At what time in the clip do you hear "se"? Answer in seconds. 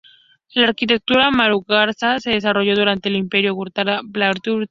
2.21-2.31